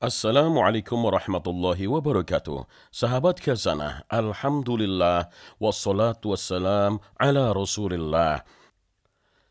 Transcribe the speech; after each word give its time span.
Assalamualaikum 0.00 0.96
warahmatullahi 0.96 1.84
wabarakatuh. 1.84 2.64
Sahabat 2.88 3.36
khazanah, 3.36 4.08
Alhamdulillah, 4.08 5.28
wassalatu 5.60 6.32
wassalam 6.32 7.04
ala 7.20 7.52
rasulillah. 7.52 8.40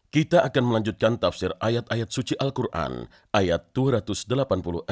Kita 0.09 0.41
akan 0.41 0.63
melanjutkan 0.65 1.21
tafsir 1.21 1.53
ayat-ayat 1.61 2.09
suci 2.09 2.33
Al-Quran, 2.33 3.05
ayat 3.29 3.69
286, 3.77 4.89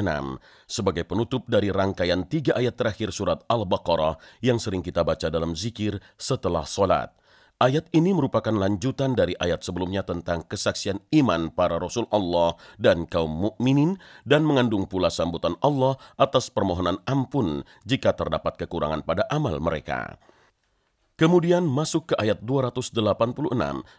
sebagai 0.70 1.10
penutup 1.10 1.50
dari 1.50 1.74
rangkaian 1.74 2.22
tiga 2.30 2.54
ayat 2.54 2.78
terakhir 2.78 3.10
surat 3.10 3.42
Al-Baqarah 3.50 4.22
yang 4.46 4.62
sering 4.62 4.86
kita 4.86 5.02
baca 5.02 5.26
dalam 5.34 5.58
zikir 5.58 5.98
setelah 6.22 6.70
solat. 6.70 7.18
Ayat 7.58 7.90
ini 7.90 8.14
merupakan 8.14 8.54
lanjutan 8.54 9.18
dari 9.18 9.34
ayat 9.34 9.66
sebelumnya 9.66 10.06
tentang 10.06 10.46
kesaksian 10.46 11.02
iman 11.10 11.50
para 11.50 11.82
rasul 11.82 12.06
Allah 12.14 12.54
dan 12.78 13.10
kaum 13.10 13.34
mukminin 13.34 13.98
dan 14.30 14.46
mengandung 14.46 14.86
pula 14.86 15.10
sambutan 15.10 15.58
Allah 15.66 15.98
atas 16.22 16.54
permohonan 16.54 17.02
ampun 17.10 17.66
jika 17.82 18.14
terdapat 18.14 18.62
kekurangan 18.62 19.02
pada 19.02 19.26
amal 19.34 19.58
mereka. 19.58 20.22
Kemudian 21.18 21.66
masuk 21.66 22.14
ke 22.14 22.16
ayat 22.22 22.46
286 22.46 22.94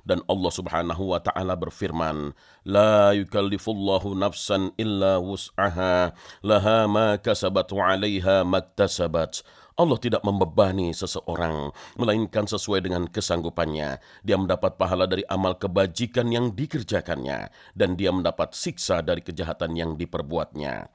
dan 0.07 0.23
Allah 0.31 0.53
Subhanahu 0.55 1.11
wa 1.11 1.19
taala 1.19 1.59
berfirman, 1.59 2.31
"La 2.63 3.11
yukallifullahu 3.11 4.15
nafsan 4.15 4.71
illa 4.79 5.19
wus'aha, 5.19 6.15
laha 6.47 6.87
ma 6.87 7.19
kasabat 7.19 7.75
wa 7.75 7.91
'alaiha 7.91 8.47
maktasabat." 8.47 9.43
Allah 9.75 9.99
tidak 9.99 10.23
membebani 10.23 10.95
seseorang, 10.95 11.75
melainkan 11.99 12.47
sesuai 12.47 12.87
dengan 12.87 13.11
kesanggupannya. 13.11 13.99
Dia 14.23 14.39
mendapat 14.39 14.79
pahala 14.79 15.11
dari 15.11 15.27
amal 15.27 15.59
kebajikan 15.59 16.31
yang 16.31 16.55
dikerjakannya, 16.55 17.51
dan 17.75 17.99
dia 17.99 18.15
mendapat 18.15 18.55
siksa 18.55 19.03
dari 19.03 19.27
kejahatan 19.27 19.75
yang 19.75 19.99
diperbuatnya. 19.99 20.87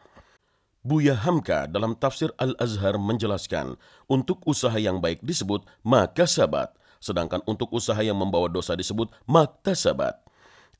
Buya 0.83 1.15
Hamka 1.15 1.63
dalam 1.71 1.95
tafsir 1.95 2.35
Al-Azhar 2.35 2.99
menjelaskan, 2.99 3.79
untuk 4.11 4.43
usaha 4.43 4.75
yang 4.75 4.99
baik 4.99 5.23
disebut 5.23 5.63
maka 5.79 6.27
sabat, 6.27 6.75
sedangkan 6.99 7.39
untuk 7.47 7.71
usaha 7.71 8.03
yang 8.03 8.19
membawa 8.19 8.51
dosa 8.51 8.75
disebut 8.75 9.07
maktasabat. 9.23 10.19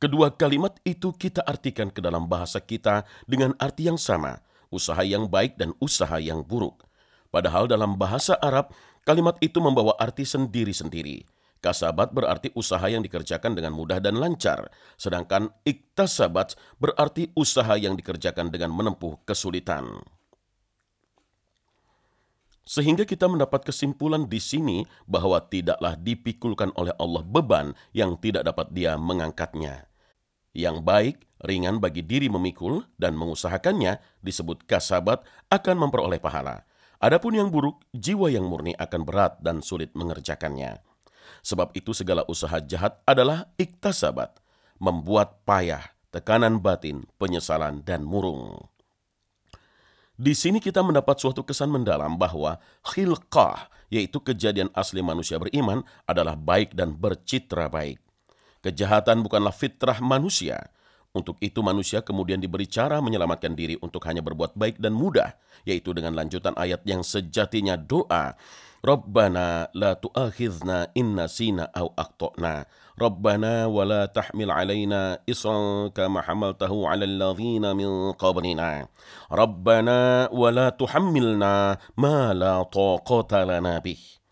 Kedua 0.04 0.36
kalimat 0.36 0.76
itu 0.84 1.16
kita 1.16 1.40
artikan 1.48 1.88
ke 1.88 2.04
dalam 2.04 2.28
bahasa 2.28 2.60
kita 2.60 3.08
dengan 3.24 3.56
arti 3.56 3.88
yang 3.88 3.96
sama, 3.96 4.44
usaha 4.68 5.00
yang 5.08 5.32
baik 5.32 5.56
dan 5.56 5.72
usaha 5.80 6.20
yang 6.20 6.44
buruk. 6.44 6.84
Padahal 7.32 7.72
dalam 7.72 7.96
bahasa 7.96 8.36
Arab, 8.44 8.76
kalimat 9.08 9.40
itu 9.40 9.64
membawa 9.64 9.96
arti 9.96 10.28
sendiri-sendiri. 10.28 11.24
Kasabat 11.64 12.12
berarti 12.12 12.52
usaha 12.60 12.84
yang 12.92 13.00
dikerjakan 13.00 13.56
dengan 13.56 13.72
mudah 13.72 14.04
dan 14.04 14.20
lancar, 14.20 14.68
sedangkan 15.00 15.48
iktasabat 15.64 16.60
berarti 16.76 17.32
usaha 17.40 17.80
yang 17.80 17.96
dikerjakan 17.96 18.52
dengan 18.52 18.76
menempuh 18.76 19.24
kesulitan. 19.24 20.04
Sehingga 22.68 23.08
kita 23.08 23.32
mendapat 23.32 23.64
kesimpulan 23.64 24.28
di 24.28 24.44
sini 24.44 24.84
bahwa 25.08 25.40
tidaklah 25.40 25.96
dipikulkan 25.96 26.76
oleh 26.76 26.92
Allah 27.00 27.24
beban 27.24 27.72
yang 27.96 28.20
tidak 28.20 28.44
dapat 28.44 28.68
dia 28.76 29.00
mengangkatnya. 29.00 29.88
Yang 30.52 30.84
baik, 30.84 31.16
ringan 31.48 31.80
bagi 31.80 32.04
diri 32.04 32.28
memikul 32.28 32.84
dan 33.00 33.16
mengusahakannya 33.16 34.04
disebut 34.20 34.68
kasabat 34.68 35.24
akan 35.48 35.76
memperoleh 35.80 36.20
pahala. 36.20 36.68
Adapun 37.00 37.40
yang 37.40 37.48
buruk, 37.48 37.84
jiwa 37.96 38.28
yang 38.28 38.48
murni 38.48 38.76
akan 38.76 39.08
berat 39.08 39.40
dan 39.40 39.64
sulit 39.64 39.92
mengerjakannya. 39.96 40.93
Sebab 41.44 41.76
itu 41.76 41.92
segala 41.92 42.24
usaha 42.28 42.60
jahat 42.64 43.00
adalah 43.04 43.52
iktasabat, 43.60 44.40
membuat 44.80 45.44
payah, 45.44 45.94
tekanan 46.14 46.62
batin, 46.62 47.08
penyesalan, 47.18 47.82
dan 47.84 48.06
murung. 48.06 48.70
Di 50.14 50.38
sini 50.38 50.62
kita 50.62 50.86
mendapat 50.86 51.18
suatu 51.18 51.42
kesan 51.42 51.74
mendalam 51.74 52.22
bahwa 52.22 52.62
khilqah, 52.86 53.68
yaitu 53.90 54.22
kejadian 54.22 54.70
asli 54.78 55.02
manusia 55.02 55.42
beriman, 55.42 55.82
adalah 56.06 56.38
baik 56.38 56.78
dan 56.78 56.94
bercitra 56.94 57.66
baik. 57.66 57.98
Kejahatan 58.62 59.26
bukanlah 59.26 59.52
fitrah 59.52 59.98
manusia, 60.00 60.70
untuk 61.14 61.38
itu 61.46 61.62
manusia 61.62 62.02
kemudian 62.02 62.42
diberi 62.42 62.66
cara 62.66 62.98
menyelamatkan 62.98 63.54
diri 63.54 63.78
untuk 63.86 64.02
hanya 64.10 64.26
berbuat 64.26 64.58
baik 64.58 64.82
dan 64.82 64.98
mudah, 64.98 65.38
yaitu 65.62 65.94
dengan 65.94 66.18
lanjutan 66.18 66.58
ayat 66.58 66.82
yang 66.90 67.06
sejatinya 67.06 67.78
doa. 67.78 68.34
Rabbana 68.82 69.72
la 69.78 69.96
tu'akhidna 69.96 70.92
inna 70.98 71.30
sina 71.30 71.70
au 71.72 71.94
akhtana. 71.94 72.66
Rabbana 72.98 73.70
wa 73.70 73.86
la 73.86 74.10
tahmil 74.10 74.50
alaina 74.50 75.22
isran 75.30 75.94
kama 75.94 76.26
hamaltahu 76.26 76.90
ala 76.90 77.06
alladhina 77.06 77.78
min 77.78 78.12
qablina. 78.18 78.90
Rabbana 79.30 80.34
wa 80.34 80.50
la 80.50 80.74
tuhammilna 80.74 81.78
ma 81.96 82.34
la 82.34 82.66
taqata 82.66 83.46
lana 83.48 83.80
bih. 83.80 84.23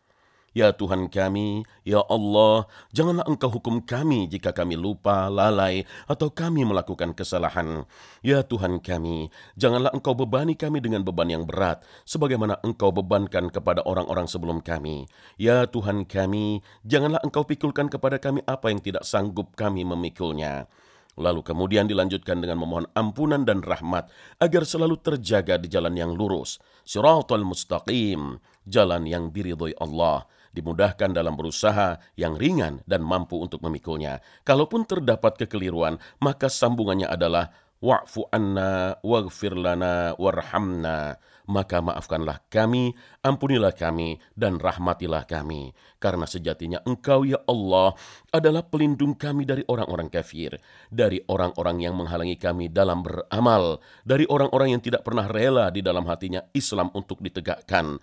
Ya 0.51 0.75
Tuhan 0.75 1.07
kami, 1.07 1.63
ya 1.87 2.03
Allah, 2.11 2.67
janganlah 2.91 3.23
Engkau 3.23 3.47
hukum 3.47 3.79
kami 3.79 4.27
jika 4.27 4.51
kami 4.51 4.75
lupa, 4.75 5.31
lalai, 5.31 5.87
atau 6.11 6.27
kami 6.27 6.67
melakukan 6.67 7.15
kesalahan. 7.15 7.87
Ya 8.19 8.43
Tuhan 8.43 8.83
kami, 8.83 9.31
janganlah 9.55 9.95
Engkau 9.95 10.11
bebani 10.11 10.59
kami 10.59 10.83
dengan 10.83 11.07
beban 11.07 11.31
yang 11.31 11.47
berat, 11.47 11.87
sebagaimana 12.03 12.59
Engkau 12.67 12.91
bebankan 12.91 13.47
kepada 13.47 13.79
orang-orang 13.87 14.27
sebelum 14.27 14.59
kami. 14.59 15.07
Ya 15.39 15.63
Tuhan 15.71 16.03
kami, 16.03 16.59
janganlah 16.83 17.23
Engkau 17.23 17.47
pikulkan 17.47 17.87
kepada 17.87 18.19
kami 18.19 18.43
apa 18.43 18.75
yang 18.75 18.83
tidak 18.83 19.07
sanggup 19.07 19.55
kami 19.55 19.87
memikulnya. 19.87 20.67
Lalu 21.15 21.47
kemudian 21.47 21.87
dilanjutkan 21.87 22.43
dengan 22.43 22.59
memohon 22.59 22.91
ampunan 22.91 23.47
dan 23.47 23.63
rahmat 23.63 24.11
agar 24.35 24.63
selalu 24.67 24.99
terjaga 24.99 25.55
di 25.55 25.71
jalan 25.71 25.95
yang 25.95 26.11
lurus. 26.11 26.59
Siratul 26.83 27.47
mustaqim, 27.47 28.39
jalan 28.67 29.07
yang 29.07 29.31
diridhoi 29.31 29.75
Allah 29.79 30.27
dimudahkan 30.51 31.11
dalam 31.15 31.35
berusaha 31.35 31.99
yang 32.19 32.35
ringan 32.35 32.83
dan 32.87 33.03
mampu 33.03 33.39
untuk 33.39 33.63
memikulnya. 33.63 34.19
Kalaupun 34.43 34.83
terdapat 34.87 35.39
kekeliruan, 35.39 35.99
maka 36.19 36.51
sambungannya 36.51 37.07
adalah 37.07 37.51
wa'fu 37.81 38.29
anna 38.29 38.95
waghfir 39.01 39.57
lana 39.57 40.13
warhamna. 40.15 41.17
Maka 41.49 41.83
maafkanlah 41.83 42.47
kami 42.47 42.95
ampunilah 43.25 43.73
kami 43.75 44.21
dan 44.37 44.61
rahmatilah 44.61 45.25
kami. 45.27 45.73
Karena 45.97 46.23
sejatinya 46.23 46.79
engkau 46.85 47.27
ya 47.27 47.41
Allah 47.49 47.97
adalah 48.31 48.63
pelindung 48.63 49.17
kami 49.17 49.43
dari 49.43 49.65
orang-orang 49.67 50.07
kafir 50.07 50.55
dari 50.87 51.19
orang-orang 51.27 51.83
yang 51.83 51.97
menghalangi 51.97 52.37
kami 52.39 52.71
dalam 52.71 53.03
beramal 53.03 53.83
dari 54.05 54.23
orang-orang 54.29 54.77
yang 54.77 54.81
tidak 54.85 55.03
pernah 55.03 55.27
rela 55.27 55.73
di 55.73 55.83
dalam 55.83 56.07
hatinya 56.07 56.45
Islam 56.55 56.93
untuk 56.95 57.19
ditegakkan 57.19 57.99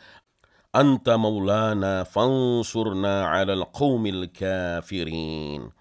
Anta 0.69 1.17
maulana 1.17 2.05
fansurna 2.05 3.33
alal 3.33 3.65
qawmil 3.73 4.29
kafirin. 4.29 5.73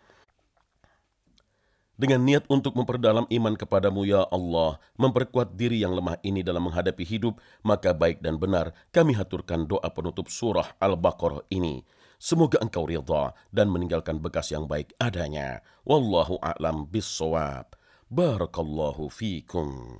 Dengan 1.98 2.24
niat 2.24 2.48
untuk 2.48 2.72
memperdalam 2.72 3.28
iman 3.28 3.58
kepadamu 3.60 4.08
ya 4.08 4.24
Allah, 4.32 4.80
memperkuat 4.96 5.60
diri 5.60 5.84
yang 5.84 5.92
lemah 5.92 6.22
ini 6.24 6.40
dalam 6.40 6.72
menghadapi 6.72 7.04
hidup, 7.04 7.36
maka 7.68 7.92
baik 7.92 8.24
dan 8.24 8.40
benar 8.40 8.72
kami 8.96 9.12
haturkan 9.12 9.68
doa 9.68 9.92
penutup 9.92 10.32
surah 10.32 10.80
Al-Baqarah 10.80 11.44
ini. 11.52 11.84
Semoga 12.16 12.64
engkau 12.64 12.88
ridha 12.88 13.36
dan 13.52 13.68
meninggalkan 13.68 14.24
bekas 14.24 14.56
yang 14.56 14.72
baik 14.72 14.96
adanya. 15.04 15.68
Wallahu 15.84 16.40
a'lam 16.40 16.88
bissawab. 16.88 17.76
Barakallahu 18.08 19.12
fikum. 19.12 20.00